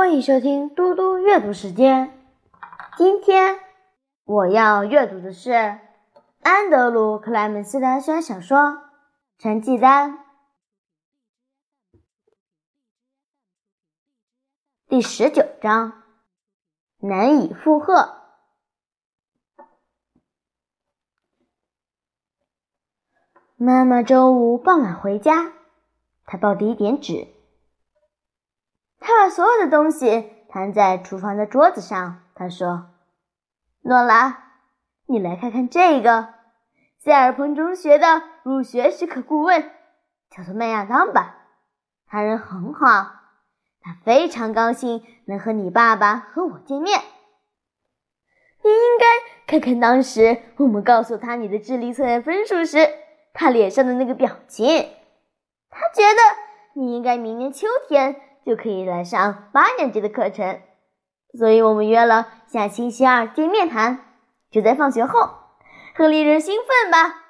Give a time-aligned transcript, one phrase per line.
[0.00, 2.18] 欢迎收听嘟嘟阅读时间。
[2.96, 3.60] 今天
[4.24, 5.78] 我要阅读的是
[6.40, 8.58] 安德鲁·克莱门斯的小小说
[9.36, 10.12] 《成绩单》
[14.88, 16.02] 第十九章：
[17.00, 18.22] 难以负荷。
[23.54, 25.52] 妈妈周五傍晚回家，
[26.24, 27.28] 她抱着一点纸。
[29.00, 32.22] 他把所有的东西摊在厨房的桌子上。
[32.34, 32.90] 他说
[33.82, 34.52] ：“诺拉，
[35.06, 36.28] 你来看看这个，
[36.98, 39.70] 塞尔彭中学的入学许可顾问，
[40.30, 41.36] 叫做麦亚当吧。
[42.06, 43.10] 他人很好，
[43.80, 47.00] 他非常高兴能和你爸爸和我见面。
[48.62, 49.06] 你应该
[49.46, 52.88] 看看当时我们告诉他你的智力测验分数时，
[53.32, 54.66] 他脸上的那个表情。
[55.70, 56.20] 他觉得
[56.74, 60.60] 你应该明年秋天。”就可以来上八年级的课程，
[61.38, 64.04] 所以我们约了下星期二见面谈，
[64.50, 65.18] 就在放学后，
[65.94, 67.24] 很令人兴奋吧？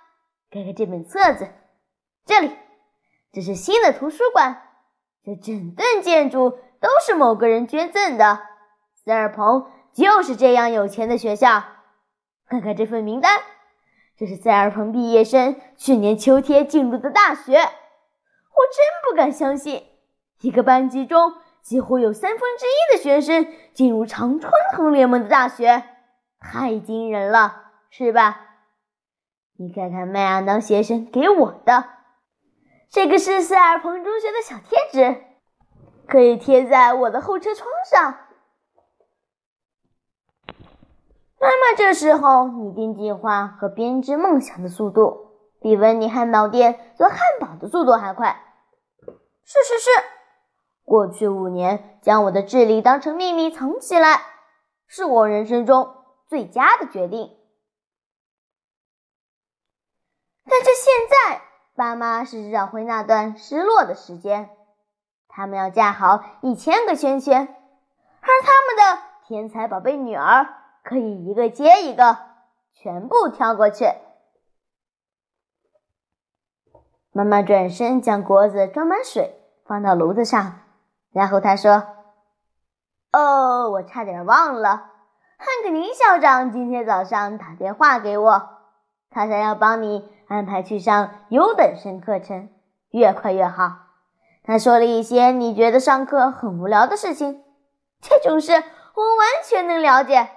[0.50, 1.48] 看看这本册子，
[2.24, 2.56] 这里，
[3.32, 4.62] 这是新的图书馆，
[5.24, 8.40] 这整栋建筑都是某个人捐赠的。
[9.04, 11.64] 塞尔彭就是这样有钱的学校。
[12.48, 13.40] 看看这份名单，
[14.16, 17.70] 这是塞尔彭毕业生去年秋天进入的大学，我真
[19.08, 19.84] 不敢相信。
[20.40, 25.84] 一个班级中几乎有三分之一的学生进入常春藤联盟的大学，
[26.38, 28.46] 太惊人了，是吧？
[29.58, 31.84] 你看看麦亚当先生给我的，
[32.88, 35.22] 这个是塞尔彭中学的小贴纸，
[36.08, 38.16] 可以贴在我的后车窗上。
[41.38, 48.42] 妈妈这时候拟定计划和编织梦想的速度，比温尼汉堡店做汉堡的速度还快。
[49.44, 50.19] 是是是。
[50.90, 54.22] 过去五年，将我的智力当成秘密藏起来，
[54.88, 55.94] 是我人生中
[56.26, 57.30] 最佳的决定。
[60.44, 61.42] 但是现在，
[61.76, 64.50] 爸妈是找回那段失落的时间。
[65.28, 70.48] 他们要架好一千个圈圈，而他们的天才宝贝女儿
[70.82, 72.18] 可以一个接一个，
[72.72, 73.84] 全部跳过去。
[77.12, 80.62] 妈妈转身将锅子装满水，放到炉子上。
[81.12, 81.84] 然后他说
[83.12, 84.90] ：“哦，我差点忘了，
[85.38, 88.48] 汉克尼校长今天早上打电话给我，
[89.10, 92.48] 他想要帮你安排去上优等生课程，
[92.90, 93.72] 越快越好。
[94.44, 97.42] 他说了一些你觉得上课很无聊的事情，
[98.00, 100.28] 这种事我完全能了解。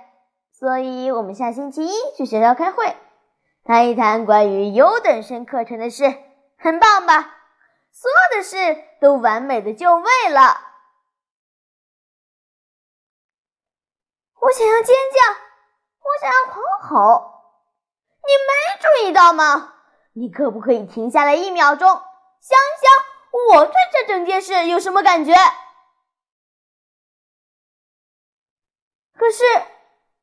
[0.52, 2.96] 所以，我们下星期一去学校开会，
[3.64, 6.06] 谈一谈关于优等生课程的事，
[6.58, 7.40] 很棒吧？”
[7.94, 8.58] 所有的事
[9.00, 10.42] 都完美的就位了。
[14.42, 15.20] 我想要尖叫，
[16.00, 17.32] 我想要狂吼。
[18.26, 19.76] 你没注意到吗？
[20.14, 25.34] 你可不可以停下来一秒钟，想一想，我对这整件事有什么感觉？
[29.14, 29.44] 可是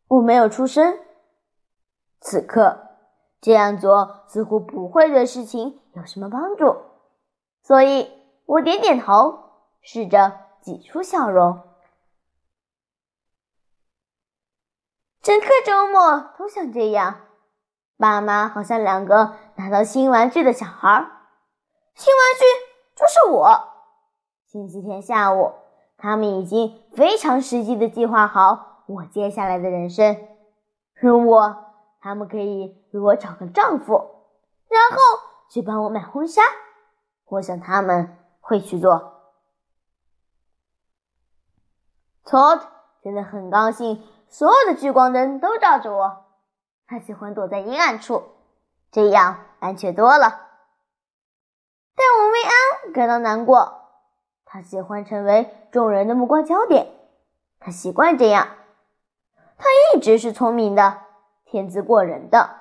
[0.09, 1.07] 我没有出声。
[2.21, 2.99] 此刻
[3.41, 6.90] 这样做似乎不会对事情有什么帮助。
[7.63, 8.11] 所以
[8.47, 9.51] 我点点头，
[9.81, 11.63] 试着挤出笑容。
[15.23, 17.21] 整个周末都像这样，
[17.99, 21.11] 爸妈好像两个拿到新玩具的小孩。
[21.95, 22.45] 新玩具
[22.97, 23.69] 就是我。
[24.47, 25.53] 星期天下午，
[25.99, 30.27] 他们已经非常实际的计划好我接下来的人生。
[30.95, 31.57] 如果
[32.01, 33.93] 他们可以为我找个丈夫，
[34.69, 34.99] 然后
[35.51, 36.43] 去帮我买婚纱。
[37.31, 39.23] 我想他们会去做。
[42.25, 42.61] Todd
[43.03, 46.27] 真的很高兴，所有的聚光灯都照着我。
[46.87, 48.25] 他喜欢躲在阴暗处，
[48.91, 50.49] 这样安全多了。
[51.95, 53.77] 但我为安感到难过。
[54.45, 56.89] 他喜欢成为众人的目光焦点，
[57.61, 58.49] 他习惯这样。
[59.57, 61.03] 他一直是聪明的，
[61.45, 62.57] 天资过人的。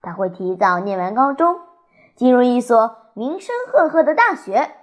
[0.00, 1.60] 他会提早念完高中，
[2.14, 3.05] 进入一所。
[3.16, 4.76] 名声赫赫的大学，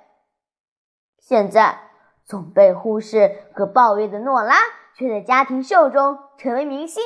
[1.20, 1.92] 现在
[2.26, 4.56] 总被忽视和抱怨的诺拉，
[4.96, 7.04] 却在家庭秀中成为明星。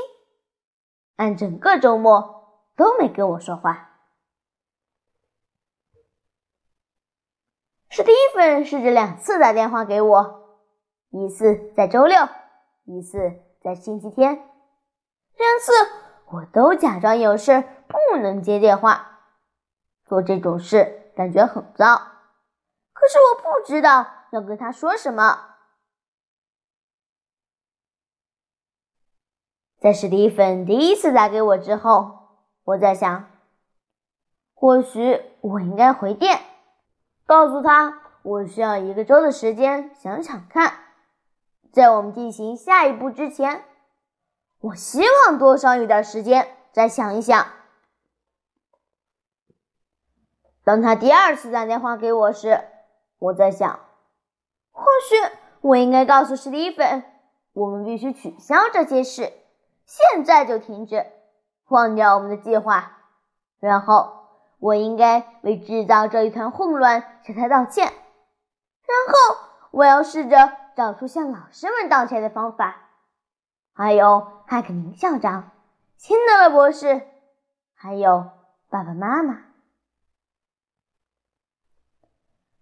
[1.17, 3.89] 按整个周末都没跟我说话。
[7.89, 10.61] 史蒂芬试着两次打电话给我，
[11.09, 12.15] 一次在周六，
[12.85, 13.19] 一次
[13.61, 14.33] 在星期天。
[14.33, 15.73] 两次
[16.31, 19.19] 我都假装有事不能接电话。
[20.05, 21.03] 做这种事。
[21.17, 21.97] 感觉很糟，
[22.93, 25.55] 可是我不知道要跟他说什么。
[29.79, 33.31] 在史蒂芬第一次打给我之后，我在想，
[34.53, 36.39] 或许我应该回电，
[37.25, 40.71] 告诉他我需要一个周的时间想想看，
[41.73, 43.65] 在我们进行下一步之前，
[44.59, 47.47] 我希望多上一点时间再想一想。
[50.67, 52.59] 当他第二次打电话给我时，
[53.19, 53.79] 我在想，
[54.73, 55.15] 或许
[55.61, 57.05] 我应该告诉史蒂芬，
[57.53, 59.31] 我们必须取消这些事。
[59.85, 61.05] 现在就停止，
[61.69, 62.97] 忘掉我们的计划。
[63.61, 64.27] 然后，
[64.59, 67.85] 我应该为制造这一团混乱向他道歉。
[67.85, 67.93] 然
[69.07, 69.13] 后，
[69.71, 72.89] 我要试着找出向老师们道歉的方法，
[73.71, 75.49] 还有汉克宁校长、
[75.95, 77.07] 辛德勒博士，
[77.73, 78.31] 还有
[78.67, 79.33] 爸爸妈妈。
[79.33, 79.43] 然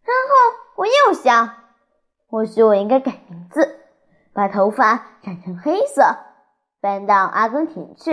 [0.05, 1.55] 然后，我又想，
[2.27, 3.79] 或许我应该改名字，
[4.31, 6.03] 把头发染成黑色。
[6.81, 8.11] 搬到阿根廷去。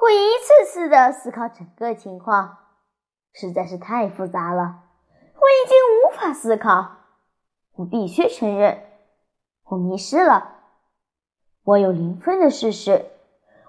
[0.00, 2.58] 我一次次的思考整个情况，
[3.32, 4.82] 实在是太复杂了，
[5.36, 6.96] 我已经无法思考。
[7.74, 8.82] 我必须承认，
[9.66, 10.56] 我迷失了。
[11.62, 13.12] 我有零分的事实，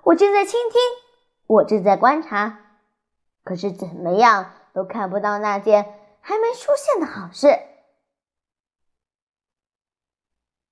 [0.06, 0.82] 我正在倾听，
[1.46, 2.71] 我正在观察，
[3.44, 7.48] 可是怎么样都看不到那件还没出现的好事。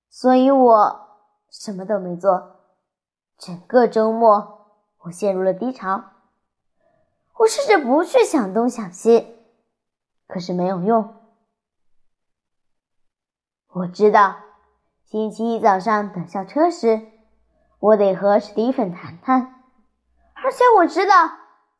[0.08, 1.08] 所以我
[1.50, 2.56] 什么都没做。
[3.38, 4.66] 整个周末，
[4.98, 6.04] 我陷入了低潮。
[7.38, 9.38] 我试着不去想东想西，
[10.26, 11.16] 可是没有用。
[13.68, 14.36] 我知道，
[15.06, 17.00] 星期一早上等校车时，
[17.78, 19.62] 我得和史蒂芬谈谈。
[20.34, 21.30] 而且我知道，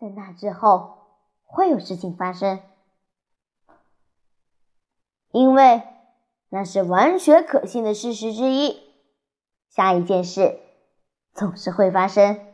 [0.01, 0.99] 在那之后
[1.45, 2.61] 会有事情发生，
[5.31, 5.83] 因为。
[6.53, 8.83] 那是完全可信的事实之一。
[9.69, 10.59] 下一件事
[11.33, 12.50] 总是会发生。